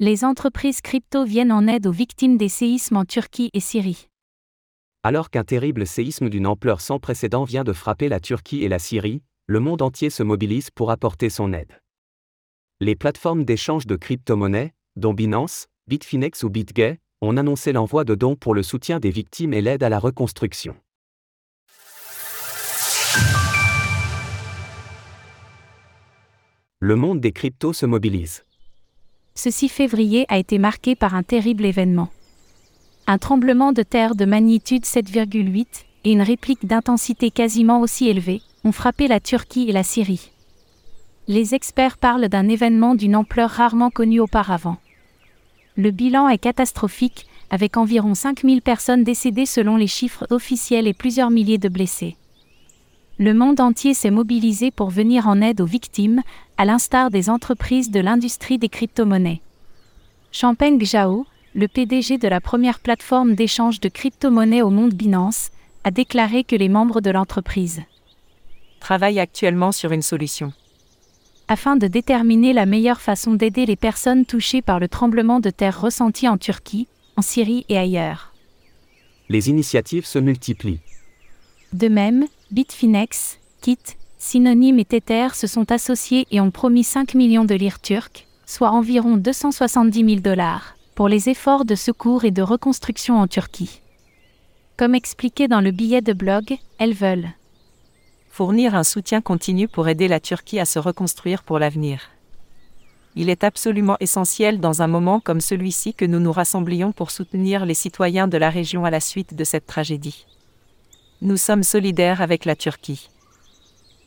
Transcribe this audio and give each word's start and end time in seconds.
Les 0.00 0.24
entreprises 0.24 0.80
crypto 0.80 1.24
viennent 1.24 1.50
en 1.50 1.66
aide 1.66 1.88
aux 1.88 1.92
victimes 1.92 2.36
des 2.36 2.48
séismes 2.48 2.98
en 2.98 3.04
Turquie 3.04 3.50
et 3.52 3.58
Syrie. 3.58 4.06
Alors 5.02 5.28
qu'un 5.28 5.42
terrible 5.42 5.88
séisme 5.88 6.28
d'une 6.28 6.46
ampleur 6.46 6.80
sans 6.80 7.00
précédent 7.00 7.42
vient 7.42 7.64
de 7.64 7.72
frapper 7.72 8.08
la 8.08 8.20
Turquie 8.20 8.62
et 8.62 8.68
la 8.68 8.78
Syrie, 8.78 9.24
le 9.48 9.58
monde 9.58 9.82
entier 9.82 10.08
se 10.08 10.22
mobilise 10.22 10.70
pour 10.70 10.92
apporter 10.92 11.30
son 11.30 11.52
aide. 11.52 11.82
Les 12.78 12.94
plateformes 12.94 13.44
d'échange 13.44 13.88
de 13.88 13.96
crypto-monnaies, 13.96 14.72
dont 14.94 15.14
Binance, 15.14 15.66
Bitfinex 15.88 16.44
ou 16.44 16.48
BitGay, 16.48 17.00
ont 17.20 17.36
annoncé 17.36 17.72
l'envoi 17.72 18.04
de 18.04 18.14
dons 18.14 18.36
pour 18.36 18.54
le 18.54 18.62
soutien 18.62 19.00
des 19.00 19.10
victimes 19.10 19.52
et 19.52 19.60
l'aide 19.60 19.82
à 19.82 19.88
la 19.88 19.98
reconstruction. 19.98 20.76
Le 26.78 26.94
monde 26.94 27.20
des 27.20 27.32
cryptos 27.32 27.72
se 27.72 27.84
mobilise. 27.86 28.44
Ce 29.40 29.50
6 29.52 29.68
février 29.68 30.26
a 30.28 30.36
été 30.36 30.58
marqué 30.58 30.96
par 30.96 31.14
un 31.14 31.22
terrible 31.22 31.64
événement. 31.64 32.08
Un 33.06 33.18
tremblement 33.18 33.72
de 33.72 33.84
terre 33.84 34.16
de 34.16 34.24
magnitude 34.24 34.82
7,8 34.82 35.64
et 36.02 36.10
une 36.10 36.22
réplique 36.22 36.66
d'intensité 36.66 37.30
quasiment 37.30 37.80
aussi 37.80 38.08
élevée 38.08 38.42
ont 38.64 38.72
frappé 38.72 39.06
la 39.06 39.20
Turquie 39.20 39.68
et 39.68 39.72
la 39.72 39.84
Syrie. 39.84 40.32
Les 41.28 41.54
experts 41.54 41.98
parlent 41.98 42.28
d'un 42.28 42.48
événement 42.48 42.96
d'une 42.96 43.14
ampleur 43.14 43.50
rarement 43.50 43.90
connue 43.90 44.18
auparavant. 44.18 44.78
Le 45.76 45.92
bilan 45.92 46.28
est 46.28 46.38
catastrophique, 46.38 47.28
avec 47.48 47.76
environ 47.76 48.16
5000 48.16 48.60
personnes 48.60 49.04
décédées 49.04 49.46
selon 49.46 49.76
les 49.76 49.86
chiffres 49.86 50.26
officiels 50.30 50.88
et 50.88 50.94
plusieurs 50.94 51.30
milliers 51.30 51.58
de 51.58 51.68
blessés 51.68 52.16
le 53.18 53.34
monde 53.34 53.60
entier 53.60 53.94
s'est 53.94 54.10
mobilisé 54.10 54.70
pour 54.70 54.90
venir 54.90 55.26
en 55.26 55.40
aide 55.40 55.60
aux 55.60 55.66
victimes, 55.66 56.22
à 56.56 56.64
l'instar 56.64 57.10
des 57.10 57.28
entreprises 57.28 57.90
de 57.90 57.98
l'industrie 57.98 58.58
des 58.58 58.68
crypto-monnaies. 58.68 59.40
Champagne 60.30 60.80
Zhao, 60.84 61.26
le 61.54 61.66
PDG 61.66 62.18
de 62.18 62.28
la 62.28 62.40
première 62.40 62.78
plateforme 62.78 63.34
d'échange 63.34 63.80
de 63.80 63.88
crypto-monnaies 63.88 64.62
au 64.62 64.70
monde 64.70 64.94
Binance, 64.94 65.50
a 65.82 65.90
déclaré 65.90 66.44
que 66.44 66.54
les 66.54 66.68
membres 66.68 67.00
de 67.00 67.10
l'entreprise 67.10 67.82
travaillent 68.78 69.18
actuellement 69.18 69.72
sur 69.72 69.90
une 69.90 70.02
solution. 70.02 70.52
Afin 71.48 71.76
de 71.76 71.88
déterminer 71.88 72.52
la 72.52 72.66
meilleure 72.66 73.00
façon 73.00 73.34
d'aider 73.34 73.66
les 73.66 73.74
personnes 73.74 74.24
touchées 74.24 74.62
par 74.62 74.78
le 74.78 74.86
tremblement 74.86 75.40
de 75.40 75.50
terre 75.50 75.80
ressenti 75.80 76.28
en 76.28 76.38
Turquie, 76.38 76.86
en 77.16 77.22
Syrie 77.22 77.64
et 77.68 77.78
ailleurs. 77.78 78.32
Les 79.28 79.50
initiatives 79.50 80.06
se 80.06 80.20
multiplient. 80.20 80.80
De 81.72 81.88
même, 81.88 82.26
Bitfinex, 82.50 83.38
Kit, 83.60 83.78
Synonyme 84.18 84.78
et 84.78 84.84
Tether 84.84 85.28
se 85.34 85.46
sont 85.46 85.70
associés 85.70 86.26
et 86.30 86.40
ont 86.40 86.50
promis 86.50 86.84
5 86.84 87.14
millions 87.14 87.44
de 87.44 87.54
lire 87.54 87.80
turques, 87.80 88.26
soit 88.46 88.70
environ 88.70 89.16
270 89.16 90.04
000 90.04 90.20
dollars, 90.20 90.76
pour 90.94 91.08
les 91.08 91.28
efforts 91.28 91.64
de 91.64 91.74
secours 91.74 92.24
et 92.24 92.30
de 92.30 92.42
reconstruction 92.42 93.18
en 93.18 93.26
Turquie. 93.26 93.80
Comme 94.76 94.94
expliqué 94.94 95.46
dans 95.46 95.60
le 95.60 95.70
billet 95.70 96.00
de 96.00 96.12
blog, 96.12 96.56
elles 96.78 96.94
veulent 96.94 97.30
fournir 98.30 98.76
un 98.76 98.84
soutien 98.84 99.20
continu 99.20 99.66
pour 99.66 99.88
aider 99.88 100.06
la 100.06 100.20
Turquie 100.20 100.60
à 100.60 100.64
se 100.64 100.78
reconstruire 100.78 101.42
pour 101.42 101.58
l'avenir. 101.58 102.02
Il 103.16 103.30
est 103.30 103.42
absolument 103.42 103.96
essentiel 103.98 104.60
dans 104.60 104.80
un 104.80 104.86
moment 104.86 105.18
comme 105.18 105.40
celui-ci 105.40 105.92
que 105.92 106.04
nous 106.04 106.20
nous 106.20 106.30
rassemblions 106.30 106.92
pour 106.92 107.10
soutenir 107.10 107.66
les 107.66 107.74
citoyens 107.74 108.28
de 108.28 108.38
la 108.38 108.48
région 108.48 108.84
à 108.84 108.90
la 108.90 109.00
suite 109.00 109.34
de 109.34 109.42
cette 109.42 109.66
tragédie. 109.66 110.24
Nous 111.20 111.36
sommes 111.36 111.64
solidaires 111.64 112.22
avec 112.22 112.44
la 112.44 112.54
Turquie. 112.54 113.10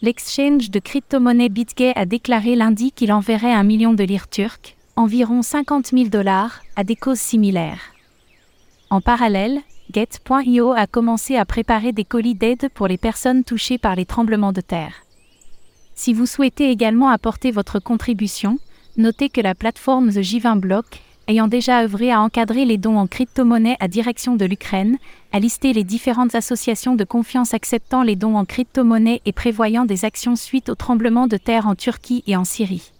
L'exchange 0.00 0.70
de 0.70 0.78
crypto-monnaie 0.78 1.48
BitGay 1.48 1.92
a 1.96 2.06
déclaré 2.06 2.54
lundi 2.54 2.92
qu'il 2.92 3.12
enverrait 3.12 3.52
un 3.52 3.64
million 3.64 3.92
de 3.94 4.04
lire 4.04 4.28
turques, 4.28 4.76
environ 4.94 5.42
50 5.42 5.88
000 5.88 6.04
dollars, 6.04 6.60
à 6.76 6.84
des 6.84 6.94
causes 6.94 7.18
similaires. 7.18 7.80
En 8.90 9.00
parallèle, 9.00 9.60
Get.io 9.92 10.70
a 10.70 10.86
commencé 10.86 11.34
à 11.34 11.44
préparer 11.44 11.90
des 11.90 12.04
colis 12.04 12.36
d'aide 12.36 12.68
pour 12.74 12.86
les 12.86 12.98
personnes 12.98 13.42
touchées 13.42 13.78
par 13.78 13.96
les 13.96 14.06
tremblements 14.06 14.52
de 14.52 14.60
terre. 14.60 14.94
Si 15.96 16.14
vous 16.14 16.26
souhaitez 16.26 16.70
également 16.70 17.08
apporter 17.08 17.50
votre 17.50 17.80
contribution, 17.80 18.58
notez 18.96 19.30
que 19.30 19.40
la 19.40 19.56
plateforme 19.56 20.10
The 20.10 20.18
J20 20.18 20.60
Block 20.60 21.02
ayant 21.30 21.46
déjà 21.46 21.84
œuvré 21.84 22.10
à 22.10 22.20
encadrer 22.20 22.64
les 22.64 22.76
dons 22.76 22.98
en 22.98 23.06
crypto-monnaie 23.06 23.76
à 23.78 23.86
direction 23.86 24.34
de 24.34 24.44
l'Ukraine, 24.44 24.98
à 25.32 25.38
lister 25.38 25.72
les 25.72 25.84
différentes 25.84 26.34
associations 26.34 26.96
de 26.96 27.04
confiance 27.04 27.54
acceptant 27.54 28.02
les 28.02 28.16
dons 28.16 28.36
en 28.36 28.44
crypto-monnaie 28.44 29.22
et 29.24 29.32
prévoyant 29.32 29.84
des 29.84 30.04
actions 30.04 30.34
suite 30.34 30.68
au 30.68 30.74
tremblement 30.74 31.28
de 31.28 31.36
terre 31.36 31.68
en 31.68 31.76
Turquie 31.76 32.24
et 32.26 32.36
en 32.36 32.44
Syrie. 32.44 32.90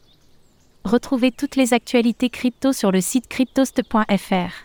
Retrouvez 0.85 1.33
toutes 1.33 1.57
les 1.57 1.75
actualités 1.75 2.31
crypto 2.31 2.73
sur 2.73 2.93
le 2.93 3.01
site 3.01 3.27
cryptost.fr. 3.29 4.65